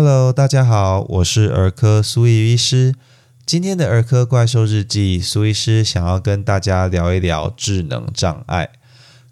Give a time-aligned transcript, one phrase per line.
[0.00, 2.94] Hello，大家好，我是儿科苏怡医师。
[3.44, 8.70] 今天的儿科怪兽日记，苏医师想要跟大家聊一聊智能障碍。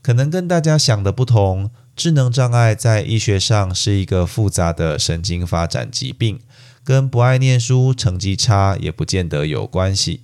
[0.03, 6.41] 可能跟大家想的不同，智能障碍在医学上是一个复杂的神经发展疾病，
[6.83, 10.23] 跟不爱念书、成绩差也不见得有关系。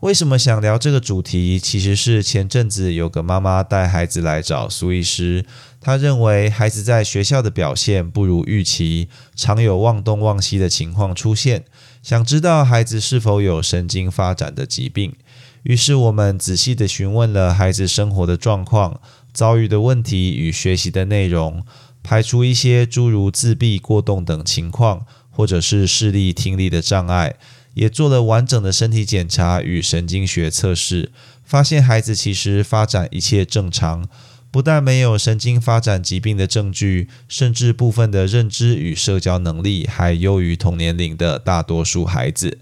[0.00, 1.58] 为什么想聊这个主题？
[1.58, 5.44] 其实是前阵子有个妈妈带孩子来找苏医师，
[5.80, 11.64] 她认为孩子在学校的表现不如预期，常有忘东忘西的情况出现，
[12.00, 15.16] 想知道孩子是否有神经发展的疾病。
[15.64, 19.00] 于是我们仔细的询问了孩子生活的状况、
[19.32, 21.64] 遭遇的问题与学习的内容，
[22.04, 27.34] 排除一些诸如自闭、过动等情况，或者是视力、听力的障碍。
[27.78, 31.12] 也做了完整的身体检查与神经学测试，
[31.44, 34.08] 发现孩子其实发展一切正常，
[34.50, 42.58] 不但没有神经发展疾病的证据，甚至部分的认知与社交能力还优于同年龄的大多数孩子。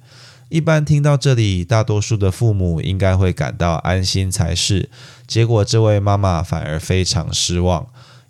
[0.50, 4.90] 一般听到这里，大多数的父母应该会感到安心才是，
[5.26, 7.86] 结果这位妈妈反而非常失望。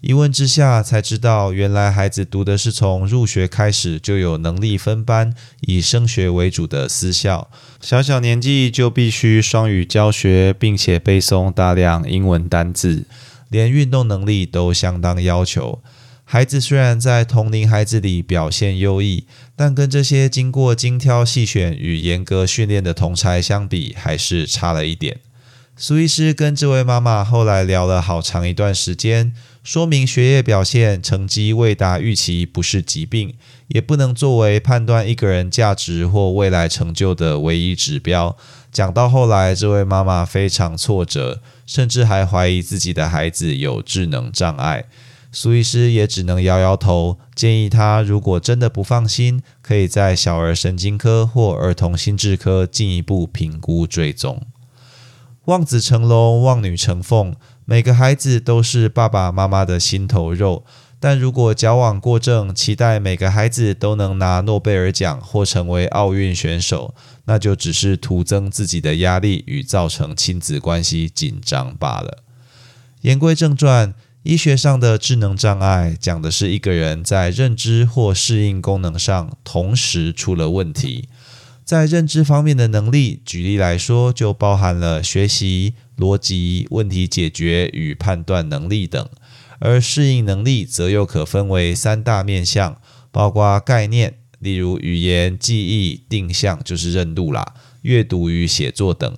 [0.06, 13.04] 一问之下才知道，原来孩子读的是从入学开始就有能力分班、以升学为主的私校，小小年纪就必须双语教学，并且背诵大量英文单字，
[13.48, 15.82] 连运动能力都相当要求。
[16.22, 19.24] 孩子虽然在同龄孩子里表现优异，
[19.56, 25.18] 但跟这些经过精挑细选与严格训练的同才相比，还是差了一点。
[25.78, 29.34] 苏医师跟这位妈妈后来聊了好长一段时间，
[29.66, 33.34] 说明学业表现成绩未达预期不是疾病，
[33.66, 38.36] 也不能作为判断一个人价值或未来成就的唯一指标。
[38.70, 44.84] 讲到后来，这位妈妈非常挫折，甚至还怀疑自己的孩子有智能障碍。
[45.32, 54.46] 苏医师也只能摇摇头，建议她如果真的不放心，可以在小儿神经科或儿童心智科进一步评估追踪。
[55.46, 57.34] 望子成龙，望女成凤，
[57.68, 60.64] 每个孩子都是爸爸妈妈的心头肉。
[60.98, 66.94] 但如果矫枉过正，期待每个孩子都能拿诺贝尔奖或成为奥运选手，
[67.26, 72.22] 那就只是徒增自己的压力与造成亲子关系紧张罢了。
[73.02, 81.08] 言归正传，医学上的智能障碍讲的是一个人在认知或适应功能上同时出了问题。
[81.62, 89.06] 在认知方面的能力，举例来说，就包含了学习、逻辑、问题解决与判断能力等；
[89.58, 92.80] 而适应能力则又可分为三大面向，
[93.10, 99.14] 包括概念，例如语言、记忆、定向就是认路啦；阅读与写作等；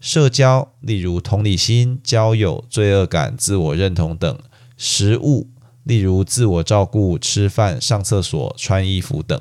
[0.00, 4.36] 社交，例如同理心、交友、罪恶感、自我认同等；
[4.76, 5.48] 食物，
[5.84, 9.40] 例如自我照顾、吃饭、上厕所、穿衣服等。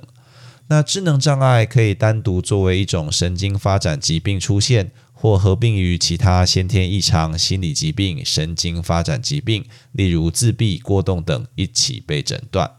[0.67, 4.91] 那智能障碍可以单独作为一种神经发展疾病出现，
[5.25, 12.69] 或合并于其他先天异常、心理疾病、神经发展疾病，例如自闭、过动等一起被诊断。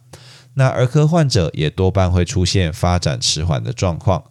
[0.55, 4.23] 那儿科患者也多半会出现发展迟缓的状况，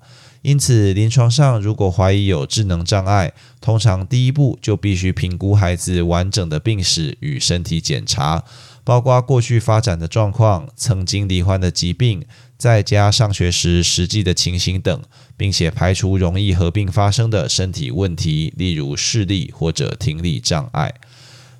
[0.44, 8.46] 因此临床上如果怀疑有智能障碍，通常第一步就必须评估孩子完整的病史与身体检查。
[8.86, 12.24] 包括过去发展的状况、曾经罹患的疾病、
[12.58, 15.02] 在家上学时实际的情形等，
[15.36, 20.94] 并且排除容易合并发生的身体问题，例如视力或者听力障碍。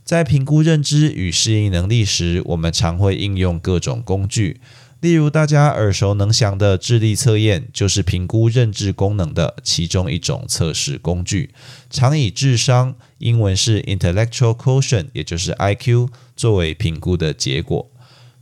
[0.04, 4.62] 在评估认知与适应能力时，我们常会应用各种工具。
[5.02, 11.52] 例如，大家耳熟能详的智力测验，就是评估认知功能的其中一种测试工具，
[11.92, 17.92] 常以智商（英文是 intellectual quotient，也就是 IQ） 作为评估的结果。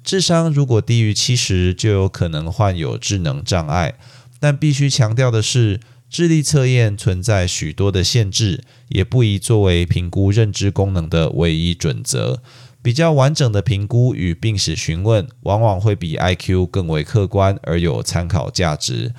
[0.04, 3.96] 智商如果低于七十，就有可能患有智能障碍。
[4.40, 5.80] 但必须强调的是，
[6.10, 12.42] 智力测验存在许多的限制，也不宜作为评估认知功能的唯一准则。
[12.82, 19.14] 比较完整的评估与病史询问，往往会比 IQ 更为客观而有参考价值。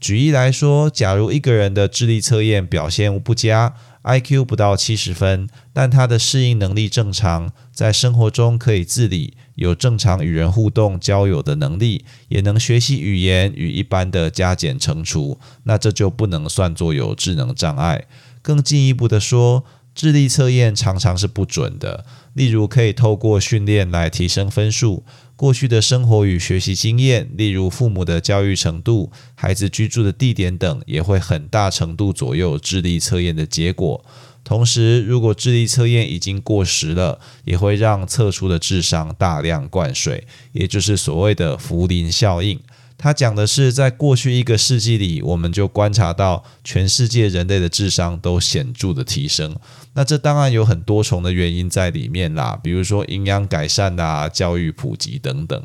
[0.00, 18.06] 举例来说，假如一个人的智力测验表现不佳，IQ 不到七十分，但他的适应能力正常，在生活中可以自理，有正常与人互动交友的能力，也能学习语言与一般的加减乘除，那这就不能算作有智能障碍。
[18.42, 19.64] 更进一步的说，
[19.94, 22.06] 智力测验常常是不准的。
[22.34, 25.02] 例如，可以透过训练来提升分数；
[25.34, 34.04] 过去的生活与学习经验，例如父母的教育程度、孩子居住的地点等，也会很大程度左右智力测验的结果。
[34.44, 42.58] 同时，如果智力测验已经过时了，也会让测出的智商大量灌水，也就是所谓的福林效应。
[43.02, 49.56] 它讲的是在过去一个世纪里，我们就观察到全世界人类的智商都显著的提升。
[49.94, 55.64] 那这当然有很多重的原因在里面啦，比如说营养改善啊、教育普及等等。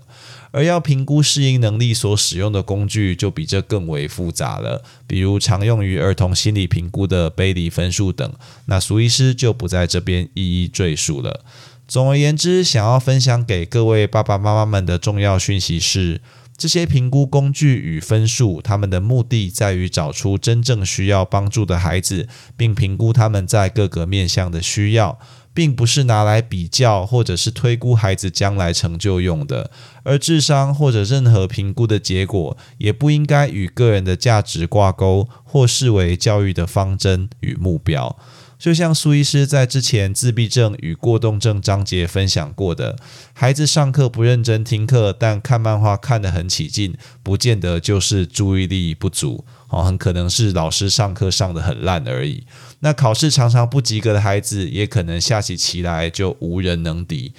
[0.52, 8.32] 而要评估适应能力所使用的工具就比这更为复杂了，比如常用于儿童心理评估的贝利分数等。
[8.68, 11.44] 那苏医师就不在这边一一赘述了。
[11.86, 16.22] 总而言之，想要分享给各位爸爸妈妈们的重要讯息是：
[16.58, 25.20] 这些评估工具与分数，他们的目的在于找出真正需要帮助的孩子，并评估他们在各个面向的需要。
[25.56, 29.72] 并不是拿来比较或者是推估孩子将来成就用的，
[30.04, 38.18] 而智商或者任何评估的结果，也不应该与个人的价值挂钩，或视为教育的方针与目标。
[38.58, 42.96] 就像苏医师在之前自闭症与过动症章节分享过的，
[43.34, 52.46] 孩子上课不认真听课，但看漫画看得很起劲，不见得就是注意力不足，哦，很可能是老师上课上得很烂而已。
[52.80, 57.34] 那考试常常不及格的孩子，也可能下起棋来就无人能敌。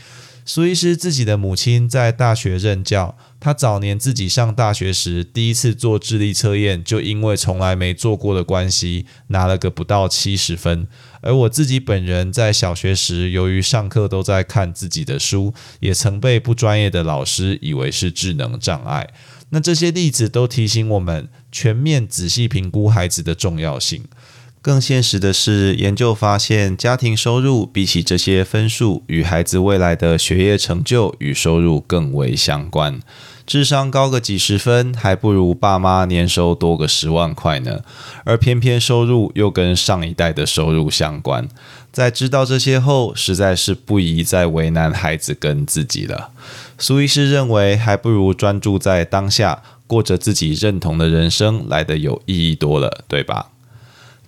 [0.44, 10.88] 苏医师自己的母亲在大学任教，他早年自己上大学时，第一次做智力测验，就因为从来没做过的关系，拿了个不到七十分。
[11.20, 19.10] 而我自己本人在小学时，由于上课都在看自己的书，也曾被不专业的老师以为是智能障碍。
[19.50, 24.02] 那这些例子都提醒我们，全面仔细评估孩子的重要性。
[24.66, 32.98] 更现实的是，研究发现，家庭收入比起这些分数，与孩子未来的学业成就与收入更为相关。
[33.46, 37.82] 智商高个几十分，还不如爸妈年收多个十万块呢。
[38.24, 41.48] 而偏偏收入又跟上一代的收入相关。
[41.92, 46.30] 在知道这些后，实在是不宜再为难孩子跟自己了。
[46.76, 53.50] 苏医师认为，还不如专注在当下，过着自己认同的人生，来得有意义多了，对吧？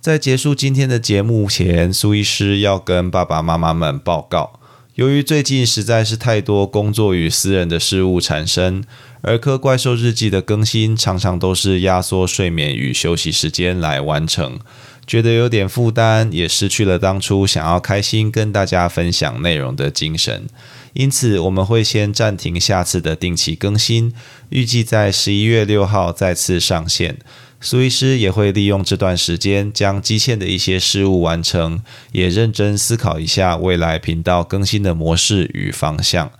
[0.01, 4.57] 在结束今天的节目前，苏医师要跟爸爸妈妈们报告：
[4.95, 8.81] 由于最近实在是太多工作与私人的事物产生，
[9.23, 14.57] 儿科怪兽日记的更新常常都是压缩睡眠与休息时间来完成，
[15.05, 20.47] 觉得有点负担，也失去了当初想要开心跟大家分享内容的精神。
[20.93, 24.13] 因此，我们会先暂停下次的定期更新，
[24.47, 27.17] 预计在十一月六号再次上线。
[27.61, 31.81] 苏医师也会利用这段时间，将基线的一些事务完成，
[32.13, 36.31] 也认真思考一下未来频道更新的模式与方向。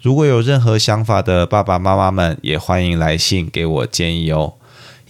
[0.00, 4.54] 如果有任何想法的爸爸妈妈们，也欢迎来信给我建议哦。